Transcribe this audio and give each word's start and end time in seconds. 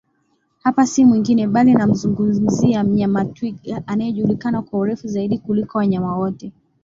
Hapa 0.63 0.85
si 0.87 1.05
mwingine 1.05 1.47
bali 1.47 1.73
namzungumzia 1.73 2.83
mnyama 2.83 3.25
Twiga 3.25 3.83
anaejulikana 3.87 4.61
kwa 4.61 4.79
urefu 4.79 5.07
Zaidi 5.07 5.37
kuliko 5.37 5.77
wanyama 5.77 6.17
wote 6.17 6.51